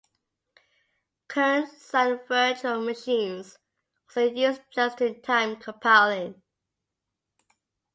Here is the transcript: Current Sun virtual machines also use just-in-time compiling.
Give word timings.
Current 1.27 1.69
Sun 1.79 2.21
virtual 2.27 2.81
machines 2.81 3.59
also 4.09 4.33
use 4.33 4.59
just-in-time 4.73 5.57
compiling. 5.57 6.41